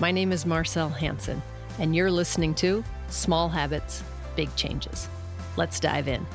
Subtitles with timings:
[0.00, 1.42] My name is Marcell Hanson,
[1.78, 4.02] and you're listening to Small Habits,
[4.34, 5.10] Big Changes.
[5.58, 6.26] Let's dive in.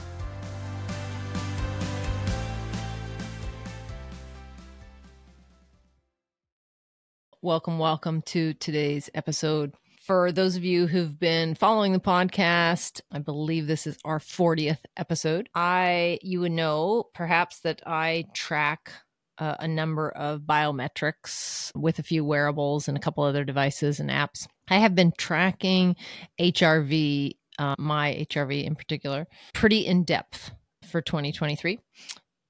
[7.41, 9.73] Welcome, welcome to today's episode.
[10.00, 14.77] For those of you who've been following the podcast, I believe this is our 40th
[14.95, 15.50] episode.
[15.55, 18.91] I, you would know perhaps that I track
[19.38, 24.09] uh, a number of biometrics with a few wearables and a couple other devices and
[24.09, 24.47] apps.
[24.69, 25.96] I have been tracking
[26.39, 30.51] HRV, uh, my HRV in particular, pretty in depth
[30.87, 31.79] for 2023.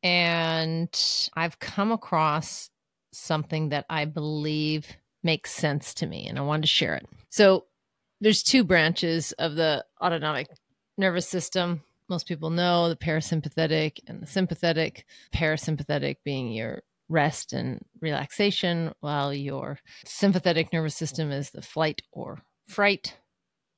[0.03, 0.89] And
[1.35, 2.69] I've come across
[3.13, 4.87] something that I believe
[5.23, 7.07] makes sense to me, and I wanted to share it.
[7.29, 7.65] So,
[8.21, 10.47] there's two branches of the autonomic
[10.97, 15.05] nervous system most people know the parasympathetic and the sympathetic.
[15.33, 22.39] Parasympathetic being your rest and relaxation, while your sympathetic nervous system is the flight or
[22.67, 23.17] fright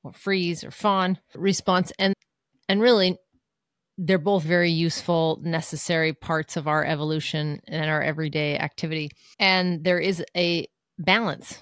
[0.02, 1.92] or freeze or fawn response.
[1.98, 2.14] And
[2.68, 3.18] and really
[3.98, 9.10] they're both very useful, necessary parts of our evolution and our everyday activity.
[9.40, 11.58] And there is a balance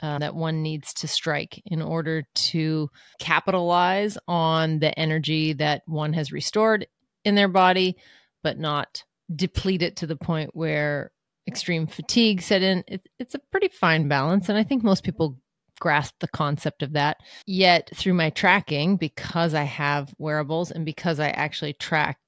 [0.00, 6.12] uh, that one needs to strike in order to capitalize on the energy that one
[6.12, 6.86] has restored
[7.24, 7.96] in their body,
[8.42, 11.10] but not deplete it to the point where
[11.48, 12.84] extreme fatigue set in.
[12.86, 14.48] It, it's a pretty fine balance.
[14.48, 15.38] And I think most people
[15.80, 17.18] grasp the concept of that.
[17.46, 22.18] Yet, through my tracking, because I have wearables and because I actually track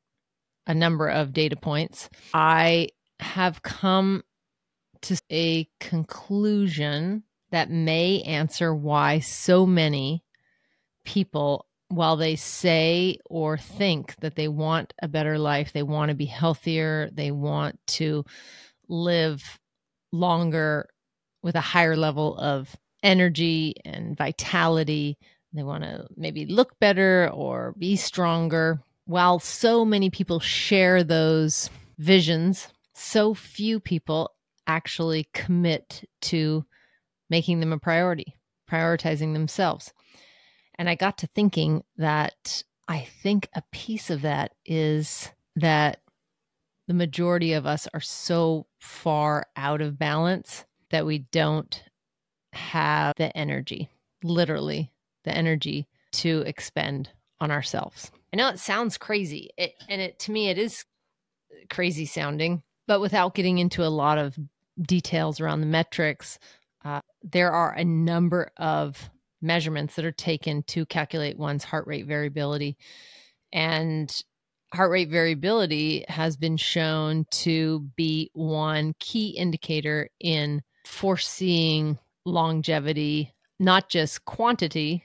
[0.66, 2.88] a number of data points, I
[3.20, 4.22] have come
[5.02, 10.24] to a conclusion that may answer why so many
[11.04, 16.14] people, while they say or think that they want a better life, they want to
[16.14, 18.24] be healthier, they want to
[18.88, 19.58] live
[20.12, 20.88] longer
[21.42, 25.16] with a higher level of energy and vitality.
[25.52, 28.80] They want to maybe look better or be stronger.
[29.06, 34.32] While so many people share those visions, so few people
[34.66, 36.66] actually commit to
[37.30, 38.34] making them a priority,
[38.70, 39.92] prioritizing themselves.
[40.78, 46.00] And I got to thinking that I think a piece of that is that
[46.86, 51.82] the majority of us are so far out of balance that we don't
[52.52, 53.88] have the energy,
[54.22, 54.90] literally,
[55.24, 58.10] the energy to expend on ourselves.
[58.32, 60.84] I know it sounds crazy, it, and it to me it is
[61.68, 64.38] crazy sounding, but without getting into a lot of
[64.80, 66.38] details around the metrics,
[66.84, 72.06] uh, there are a number of measurements that are taken to calculate one's heart rate
[72.06, 72.76] variability.
[73.52, 74.12] And
[74.72, 83.88] heart rate variability has been shown to be one key indicator in foreseeing longevity, not
[83.88, 85.04] just quantity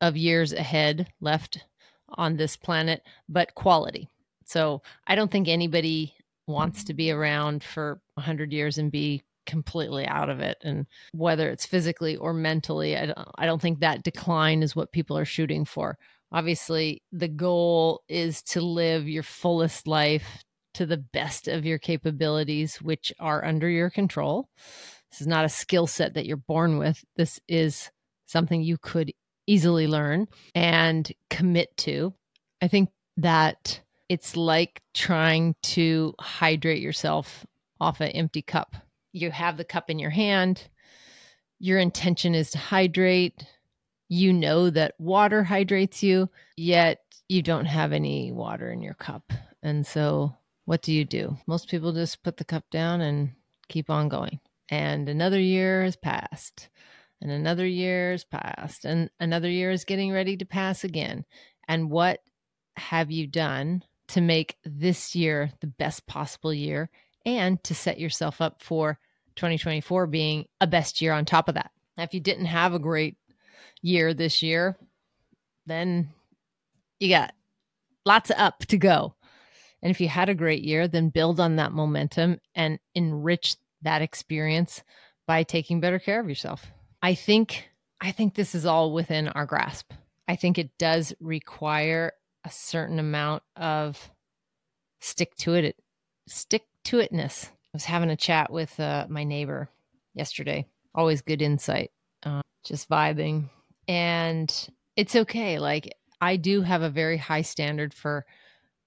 [0.00, 1.64] of years ahead left
[2.10, 4.08] on this planet, but quality.
[4.44, 6.14] So I don't think anybody
[6.46, 10.58] wants to be around for 100 years and be completely out of it.
[10.62, 14.92] And whether it's physically or mentally I don't, I don't think that decline is what
[14.92, 15.98] people are shooting for.
[16.30, 20.44] Obviously the goal is to live your fullest life
[20.74, 24.48] to the best of your capabilities which are under your control.
[25.10, 27.02] This is not a skill set that you're born with.
[27.16, 27.90] This is
[28.26, 29.12] something you could
[29.46, 32.12] easily learn and commit to.
[32.60, 33.80] I think that
[34.10, 37.46] it's like trying to hydrate yourself
[37.80, 38.76] off an empty cup
[39.12, 40.68] you have the cup in your hand.
[41.58, 43.44] Your intention is to hydrate.
[44.08, 49.32] You know that water hydrates you, yet you don't have any water in your cup.
[49.62, 51.36] And so, what do you do?
[51.46, 53.32] Most people just put the cup down and
[53.68, 54.40] keep on going.
[54.70, 56.68] And another year has passed,
[57.20, 61.24] and another year has passed, and another year is getting ready to pass again.
[61.66, 62.20] And what
[62.76, 66.90] have you done to make this year the best possible year
[67.36, 68.98] and to set yourself up for
[69.36, 71.70] 2024 being a best year on top of that.
[71.96, 73.16] Now, if you didn't have a great
[73.82, 74.76] year this year,
[75.66, 76.10] then
[76.98, 77.34] you got
[78.04, 79.14] lots up to go.
[79.82, 84.02] And if you had a great year, then build on that momentum and enrich that
[84.02, 84.82] experience
[85.26, 86.66] by taking better care of yourself.
[87.02, 87.68] I think
[88.00, 89.92] I think this is all within our grasp.
[90.26, 92.12] I think it does require
[92.44, 94.10] a certain amount of
[95.00, 95.76] stick to it
[96.26, 99.68] stick to itness was having a chat with uh, my neighbor
[100.14, 100.66] yesterday.
[100.94, 101.90] Always good insight,
[102.22, 103.50] uh, just vibing.
[103.86, 104.52] And
[104.96, 105.58] it's okay.
[105.58, 108.24] Like, I do have a very high standard for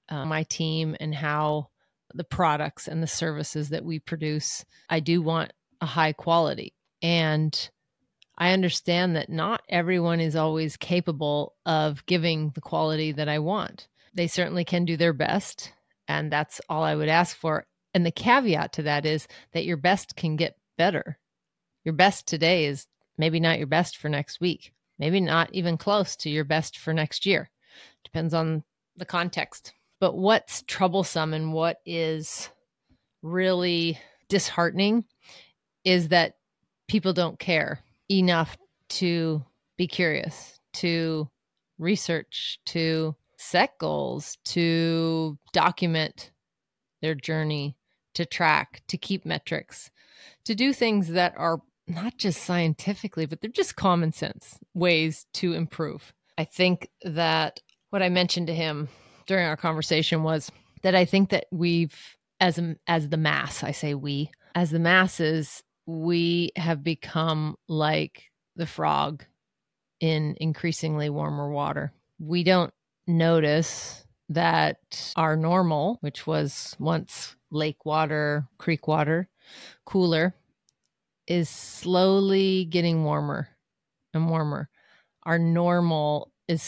[0.10, 1.70] uh, my team and how
[2.14, 4.66] the products and the services that we produce.
[4.90, 6.74] I do want a high quality.
[7.04, 7.70] And
[8.36, 13.88] I understand that not everyone is always capable of giving the quality that I want.
[14.16, 15.72] They certainly can do their best,
[16.08, 17.66] and that's all I would ask for.
[17.94, 21.18] And the caveat to that is that your best can get better.
[21.84, 26.16] Your best today is maybe not your best for next week, maybe not even close
[26.18, 27.50] to your best for next year.
[28.04, 28.64] Depends on
[28.98, 29.74] the context.
[30.00, 32.50] But what's troublesome and what is
[33.22, 34.00] really
[34.30, 35.06] disheartening
[35.84, 36.38] is that
[36.88, 37.80] people don't care
[38.10, 38.58] enough
[38.90, 39.44] to
[39.78, 41.30] be curious, to
[41.78, 46.32] research, to set goals, to document
[47.02, 47.76] their journey,
[48.14, 49.92] to track, to keep metrics,
[50.46, 55.54] to do things that are not just scientifically, but they're just common sense ways to
[55.54, 56.14] improve.
[56.38, 57.60] I think that
[57.90, 58.90] what I mentioned to him
[59.28, 60.52] during our conversation was
[60.84, 64.80] that I think that we've as a, as the mass, I say we, as the
[64.80, 69.24] masses, we have become like the frog
[70.00, 71.94] in increasingly warmer water.
[72.20, 72.74] We don't
[73.08, 74.78] notice that
[75.16, 79.30] our normal, which was once lake water, creek water,
[79.86, 80.34] cooler,
[81.28, 83.48] is slowly getting warmer
[84.14, 84.70] and warmer.
[85.24, 86.64] Our normal is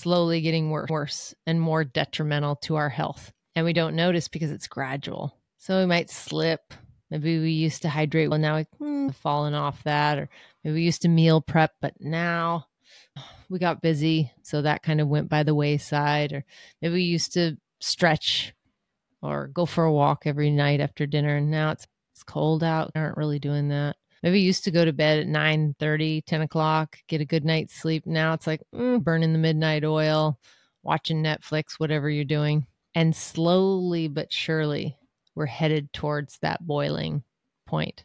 [0.00, 3.32] slowly getting worse, and more detrimental to our health.
[3.54, 5.36] And we don't notice because it's gradual.
[5.58, 6.72] So we might slip.
[7.10, 8.30] Maybe we used to hydrate.
[8.30, 10.18] Well, now we've hmm, fallen off that.
[10.18, 10.28] Or
[10.62, 12.66] maybe we used to meal prep, but now
[13.50, 14.32] we got busy.
[14.42, 16.32] So that kind of went by the wayside.
[16.32, 16.44] Or
[16.80, 18.54] maybe we used to stretch
[19.22, 21.36] or go for a walk every night after dinner.
[21.36, 22.90] And now it's, it's cold out.
[22.94, 23.96] Aren't really doing that.
[24.22, 27.74] Maybe used to go to bed at 9 30, 10 o'clock, get a good night's
[27.74, 28.06] sleep.
[28.06, 30.38] Now it's like mm, burning the midnight oil,
[30.82, 32.66] watching Netflix, whatever you're doing.
[32.94, 34.96] And slowly but surely,
[35.34, 37.22] we're headed towards that boiling
[37.66, 38.04] point.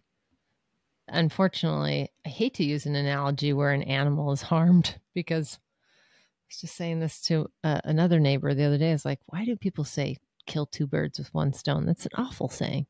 [1.08, 6.62] Unfortunately, I hate to use an analogy where an animal is harmed because I was
[6.62, 8.92] just saying this to uh, another neighbor the other day.
[8.92, 11.86] It's like, why do people say kill two birds with one stone?
[11.86, 12.86] That's an awful saying.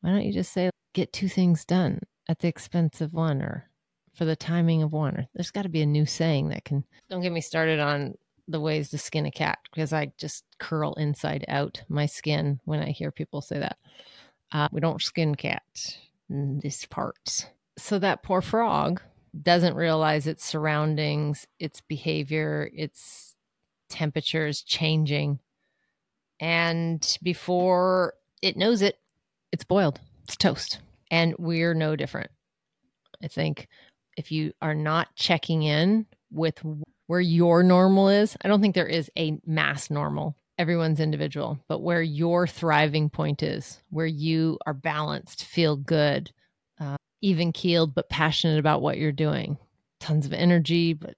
[0.00, 3.68] Why don't you just say get two things done at the expense of one or
[4.14, 5.16] for the timing of one?
[5.16, 6.84] Or there's got to be a new saying that can.
[7.10, 8.14] Don't get me started on
[8.48, 12.80] the ways to skin a cat because I just curl inside out my skin when
[12.80, 13.78] I hear people say that.
[14.50, 15.98] Uh, we don't skin cats
[16.30, 17.46] in these parts.
[17.76, 19.02] So that poor frog
[19.40, 23.34] doesn't realize its surroundings, its behavior, its
[23.88, 25.38] temperature is changing.
[26.40, 28.98] And before it knows it,
[29.52, 30.80] it's boiled, it's toast.
[31.10, 32.30] And we're no different.
[33.22, 33.68] I think
[34.16, 36.62] if you are not checking in with
[37.06, 40.36] where your normal is, I don't think there is a mass normal.
[40.58, 46.32] Everyone's individual, but where your thriving point is, where you are balanced, feel good,
[46.80, 49.56] uh, even keeled, but passionate about what you're doing.
[50.00, 51.14] Tons of energy, but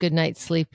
[0.00, 0.74] good night's sleep,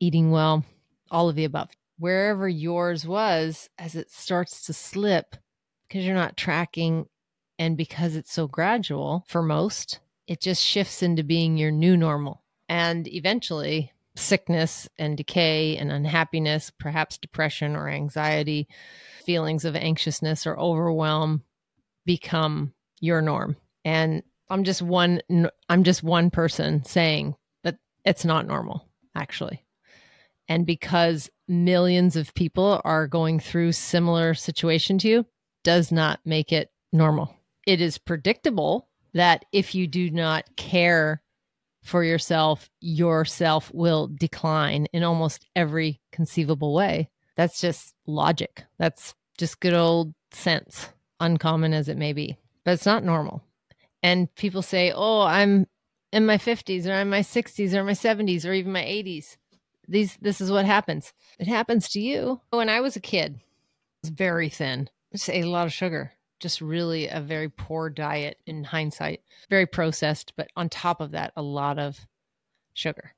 [0.00, 0.64] eating well,
[1.12, 1.70] all of the above.
[2.02, 5.36] Wherever yours was, as it starts to slip,
[5.86, 7.06] because you're not tracking
[7.60, 12.42] and because it's so gradual for most, it just shifts into being your new normal.
[12.68, 18.66] And eventually, sickness and decay and unhappiness, perhaps depression or anxiety,
[19.24, 21.44] feelings of anxiousness or overwhelm
[22.04, 23.54] become your norm.
[23.84, 25.22] And I'm just one
[25.68, 29.61] I'm just one person saying that it's not normal actually.
[30.52, 35.26] And because millions of people are going through similar situation to you
[35.64, 37.34] does not make it normal.
[37.66, 41.22] It is predictable that if you do not care
[41.82, 47.08] for yourself, yourself will decline in almost every conceivable way.
[47.36, 48.64] That's just logic.
[48.78, 50.88] That's just good old sense,
[51.20, 53.42] uncommon as it may be but it's not normal.
[54.02, 55.66] And people say, "Oh, I'm
[56.12, 59.36] in my 50s or in my 60s or my 70s or even my 80s."
[59.92, 61.12] These this is what happens.
[61.38, 62.40] It happens to you.
[62.50, 63.40] When I was a kid, I
[64.02, 64.88] was very thin.
[65.12, 66.12] I just ate a lot of sugar.
[66.40, 69.20] Just really a very poor diet in hindsight.
[69.48, 72.00] Very processed, but on top of that, a lot of
[72.74, 73.14] sugar.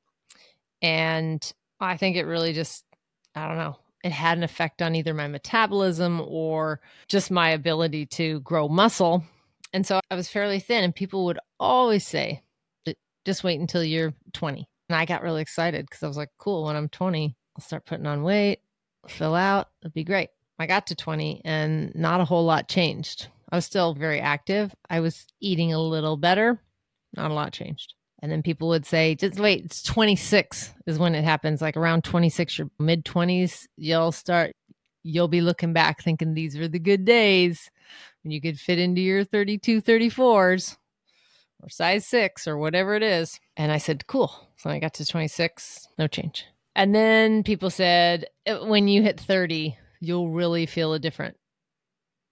[0.83, 1.41] And
[1.81, 2.85] I think it really just
[3.35, 8.07] I don't know, it had an effect on either my metabolism or just my ability
[8.07, 9.25] to grow muscle
[9.75, 12.43] and so I was fairly thin, and people would always say,
[13.25, 14.69] just wait until you're 20.
[14.95, 17.85] And I got really excited because I was like, cool, when I'm 20, I'll start
[17.85, 18.61] putting on weight,
[19.09, 20.29] fill out, it'd be great.
[20.61, 23.27] I got to 20 and not a whole lot changed.
[23.51, 24.73] I was still very active.
[24.89, 26.61] I was eating a little better,
[27.17, 27.95] not a lot changed.
[28.23, 31.61] And then people would say, just wait, it's 26 is when it happens.
[31.61, 34.53] Like around 26, your mid 20s, you'll start,
[35.03, 37.69] you'll be looking back thinking these were the good days
[38.23, 40.77] when you could fit into your 32, 34s
[41.61, 43.41] or size six or whatever it is.
[43.57, 44.44] And I said, cool.
[44.57, 46.47] So I got to 26, no change.
[46.77, 51.37] And then people said, "Uh, when you hit 30, you'll really feel a different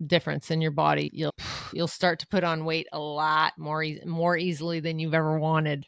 [0.04, 1.10] difference in your body.
[1.12, 1.32] You'll
[1.72, 5.86] you'll start to put on weight a lot more more easily than you've ever wanted.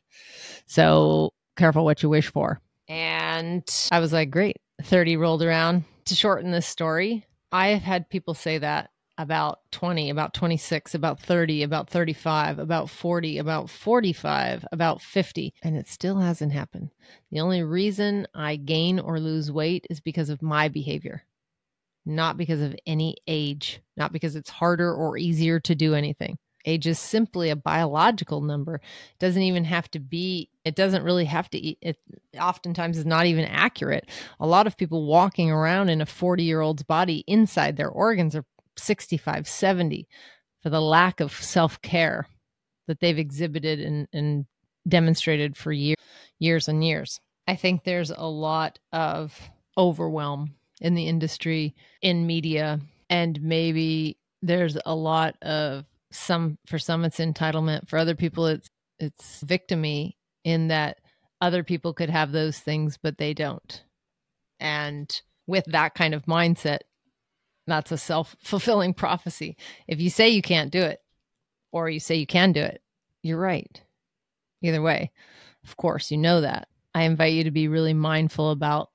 [0.67, 2.61] So careful what you wish for.
[2.89, 4.57] And I was like, great.
[4.83, 5.85] 30 rolled around.
[6.07, 11.21] To shorten this story, I have had people say that about 20, about 26, about
[11.21, 16.91] 30, about 35, about 40, about 45, about 50, and it still hasn't happened.
[17.31, 21.23] The only reason I gain or lose weight is because of my behavior,
[22.05, 26.37] not because of any age, not because it's harder or easier to do anything.
[26.67, 28.77] Age is simply a biological number.
[28.77, 31.99] It doesn't even have to be, it doesn't really have to, e- it
[32.41, 34.09] oftentimes is not even accurate.
[34.41, 38.35] A lot of people walking around in a 40 year old's body inside their organs
[38.35, 40.09] are 65, 70
[40.63, 42.27] for the lack of self care
[42.87, 44.47] that they've exhibited and, and
[44.87, 45.97] demonstrated for years,
[46.39, 47.21] years and years.
[47.47, 49.39] I think there's a lot of
[49.77, 57.05] overwhelm in the industry, in media, and maybe there's a lot of some for some
[57.05, 58.69] it's entitlement for other people it's
[59.01, 60.13] it's victimy
[60.45, 60.99] in that
[61.41, 63.83] other people could have those things but they don't
[64.61, 66.81] and with that kind of mindset
[67.67, 69.57] that's a self-fulfilling prophecy
[69.89, 71.01] if you say you can't do it
[71.73, 72.83] or you say you can do it
[73.23, 73.83] you're right
[74.63, 75.11] either way
[75.65, 78.91] of course you know that i invite you to be really mindful about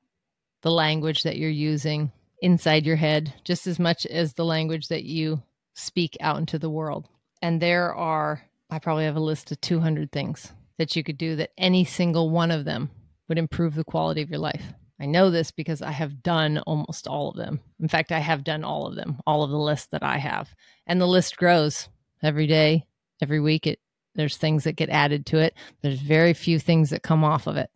[0.62, 2.12] the language that you're using
[2.42, 5.42] inside your head just as much as the language that you
[5.80, 7.08] speak out into the world.
[7.42, 11.36] And there are, I probably have a list of 200 things that you could do
[11.38, 12.90] that any single one of them
[13.28, 14.74] would improve the quality of your life.
[15.02, 17.62] I know this because I have done almost all of them.
[17.80, 20.54] In fact, I have done all of them, all of the list that I have.
[20.86, 21.88] And the list grows
[22.22, 22.86] every day,
[23.22, 23.66] every week.
[23.66, 23.80] It
[24.16, 25.54] there's things that get added to it.
[25.82, 27.70] There's very few things that come off of it.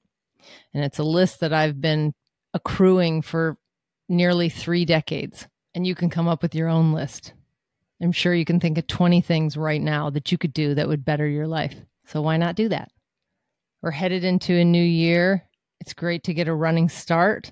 [0.74, 2.13] And it's a list that I've been
[2.53, 3.58] accruing for
[4.10, 5.48] nearly 3 decades.
[5.74, 7.34] And you can come up with your own list.
[8.01, 10.88] I'm sure you can think of 20 things right now that you could do that
[10.88, 11.75] would better your life.
[12.08, 12.92] So why not do that?
[13.82, 15.46] We're headed into a new year.
[15.83, 17.51] It's great to get a running start,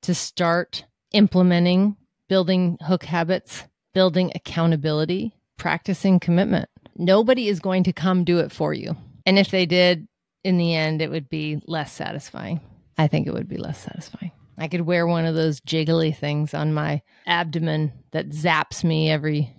[0.00, 1.94] to start implementing,
[2.26, 6.70] building hook habits, building accountability, practicing commitment.
[6.96, 8.96] Nobody is going to come do it for you.
[9.26, 10.08] And if they did,
[10.42, 12.62] in the end, it would be less satisfying.
[12.96, 14.32] I think it would be less satisfying.
[14.56, 19.54] I could wear one of those jiggly things on my abdomen that zaps me every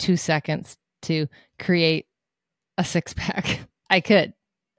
[0.00, 1.28] two seconds to
[1.60, 2.06] create
[2.76, 3.60] a six pack.
[3.88, 4.34] I could.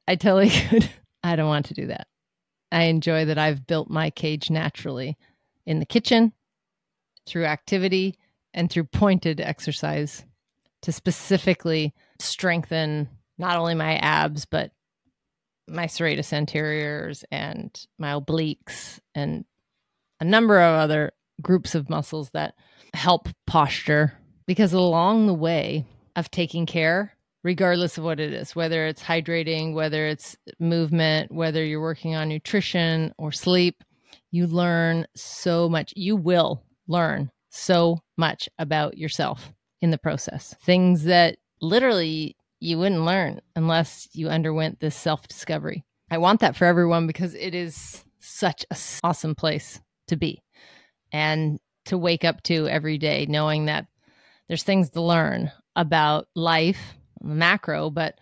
[0.05, 0.89] I totally could.
[1.23, 2.07] I don't want to do that.
[2.71, 5.17] I enjoy that I've built my cage naturally
[5.65, 6.33] in the kitchen
[7.27, 8.17] through activity
[8.53, 10.25] and through pointed exercise
[10.81, 14.71] to specifically strengthen not only my abs, but
[15.67, 19.45] my serratus anteriors and my obliques and
[20.19, 22.55] a number of other groups of muscles that
[22.93, 24.13] help posture.
[24.45, 27.14] Because along the way of taking care
[27.45, 32.27] regardless of what it is whether it's hydrating whether it's movement whether you're working on
[32.27, 33.83] nutrition or sleep
[34.31, 41.05] you learn so much you will learn so much about yourself in the process things
[41.05, 45.83] that literally you wouldn't learn unless you underwent this self discovery.
[46.09, 50.41] I want that for everyone because it is such a awesome place to be
[51.11, 53.85] and to wake up to every day, knowing that
[54.47, 58.19] there's things to learn about life, macro, but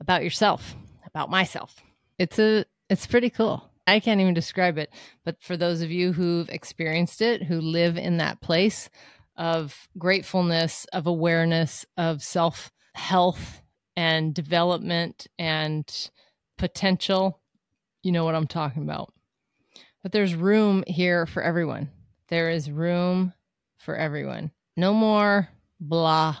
[0.00, 0.74] about yourself,
[1.06, 1.76] about myself.
[2.18, 3.70] It's a it's pretty cool.
[3.86, 4.90] I can't even describe it,
[5.24, 8.88] but for those of you who've experienced it, who live in that place
[9.36, 13.62] of gratefulness, of awareness, of self health
[13.96, 16.10] and development and
[16.56, 17.40] potential,
[18.02, 19.12] you know what I'm talking about.
[20.02, 21.90] But there's room here for everyone.
[22.28, 23.32] There is room
[23.78, 24.50] for everyone.
[24.76, 25.48] No more
[25.80, 26.36] blah,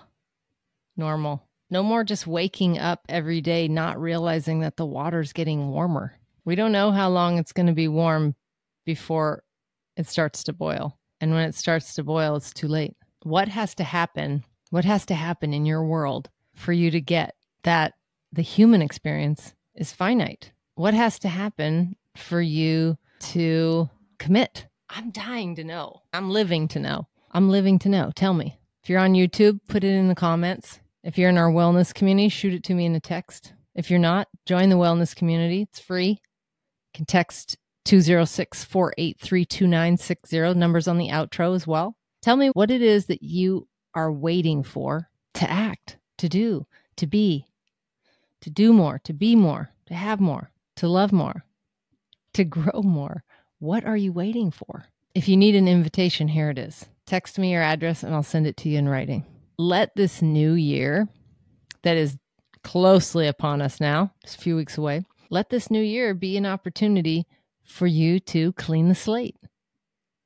[0.96, 1.42] normal.
[1.74, 6.16] No more just waking up every day not realizing that the water's getting warmer.
[6.44, 8.36] We don't know how long it's going to be warm
[8.84, 9.42] before
[9.96, 10.96] it starts to boil.
[11.20, 12.94] And when it starts to boil, it's too late.
[13.24, 14.44] What has to happen?
[14.70, 17.94] What has to happen in your world for you to get that
[18.32, 20.52] the human experience is finite.
[20.76, 22.98] What has to happen for you
[23.32, 23.90] to
[24.20, 24.68] commit?
[24.90, 26.02] I'm dying to know.
[26.12, 27.08] I'm living to know.
[27.32, 28.12] I'm living to know.
[28.14, 28.60] Tell me.
[28.84, 30.78] If you're on YouTube, put it in the comments.
[31.04, 33.52] If you're in our wellness community, shoot it to me in a text.
[33.74, 35.60] If you're not, join the wellness community.
[35.60, 36.08] It's free.
[36.08, 36.18] You
[36.94, 40.54] can text 206 483 2960.
[40.54, 41.94] Numbers on the outro as well.
[42.22, 47.06] Tell me what it is that you are waiting for to act to do, to
[47.06, 47.44] be,
[48.40, 51.44] to do more, to be more, to have more, to love more,
[52.32, 53.24] to grow more.
[53.58, 54.86] What are you waiting for?
[55.14, 56.86] If you need an invitation, here it is.
[57.04, 59.26] Text me your address and I'll send it to you in writing.
[59.56, 61.08] Let this new year
[61.82, 62.16] that is
[62.62, 66.46] closely upon us now, just a few weeks away, let this new year be an
[66.46, 67.26] opportunity
[67.62, 69.36] for you to clean the slate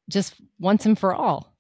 [0.09, 1.55] just once and for all.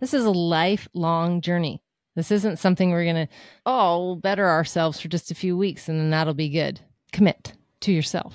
[0.00, 1.82] This is a lifelong journey.
[2.16, 3.32] This isn't something we're going to,
[3.66, 6.80] oh, better ourselves for just a few weeks and then that'll be good.
[7.12, 8.34] Commit to yourself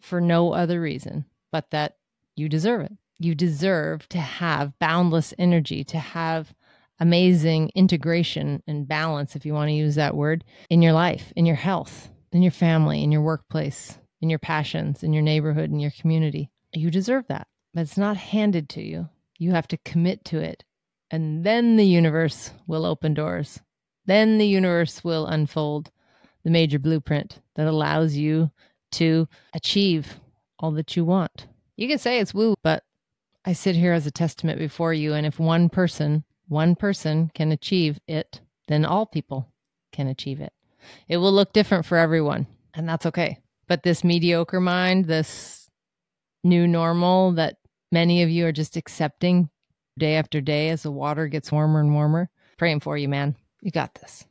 [0.00, 1.96] for no other reason but that
[2.34, 2.92] you deserve it.
[3.18, 6.54] You deserve to have boundless energy, to have
[6.98, 11.46] amazing integration and balance, if you want to use that word, in your life, in
[11.46, 15.78] your health, in your family, in your workplace, in your passions, in your neighborhood, in
[15.78, 16.50] your community.
[16.72, 19.08] You deserve that, but it's not handed to you.
[19.38, 20.64] You have to commit to it.
[21.10, 23.60] And then the universe will open doors.
[24.06, 25.90] Then the universe will unfold
[26.44, 28.50] the major blueprint that allows you
[28.92, 30.20] to achieve
[30.58, 31.46] all that you want.
[31.76, 32.84] You can say it's woo, but
[33.44, 35.12] I sit here as a testament before you.
[35.12, 39.48] And if one person, one person can achieve it, then all people
[39.92, 40.52] can achieve it.
[41.08, 43.38] It will look different for everyone, and that's okay.
[43.66, 45.68] But this mediocre mind, this
[46.44, 47.56] new normal that
[47.90, 49.50] many of you are just accepting
[49.98, 53.34] day after day as the water gets warmer and warmer, praying for you, man.
[53.62, 54.24] You got this.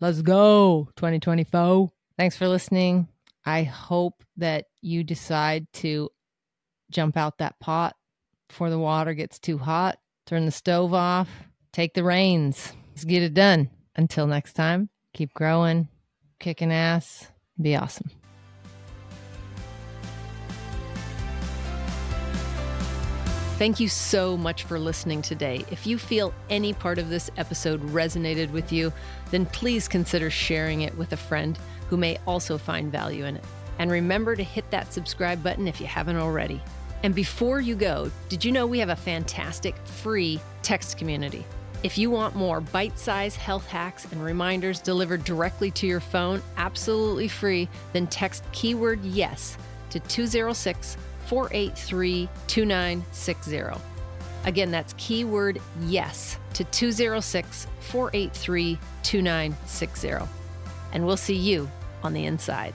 [0.00, 1.90] Let's go, 2024.
[2.16, 3.08] Thanks for listening.
[3.44, 6.10] I hope that you decide to
[6.90, 7.96] jump out that pot
[8.48, 11.28] before the water gets too hot, turn the stove off,
[11.72, 12.74] take the reins.
[12.90, 13.70] Let's get it done.
[13.96, 15.88] Until next time, keep growing,
[16.38, 17.28] kicking ass,
[17.60, 18.10] be awesome.
[23.56, 25.64] Thank you so much for listening today.
[25.70, 28.92] If you feel any part of this episode resonated with you,
[29.32, 31.58] then please consider sharing it with a friend
[31.88, 33.44] who may also find value in it.
[33.80, 36.62] And remember to hit that subscribe button if you haven't already.
[37.02, 41.44] And before you go, did you know we have a fantastic free text community?
[41.84, 46.42] If you want more bite sized health hacks and reminders delivered directly to your phone,
[46.56, 49.56] absolutely free, then text keyword yes
[49.90, 53.80] to 206 483 2960.
[54.44, 60.08] Again, that's keyword yes to 206 483 2960.
[60.92, 61.70] And we'll see you
[62.02, 62.74] on the inside.